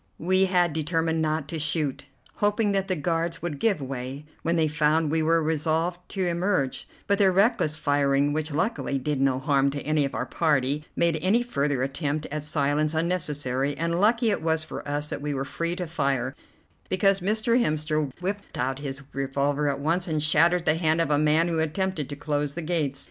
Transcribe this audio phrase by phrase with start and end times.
[0.17, 2.07] We had determined not to shoot,
[2.37, 6.87] hoping that the guards would give way when they found we were resolved to emerge;
[7.05, 11.19] but their reckless firing, which luckily did no harm to any of our party, made
[11.21, 15.45] any further attempt at silence unnecessary, and lucky it was for us that we were
[15.45, 16.33] free to fire,
[16.89, 17.61] because Mr.
[17.63, 21.59] Hemster whipped out his revolver at once and shattered the hand of a man who
[21.59, 22.99] attempted to close the gates.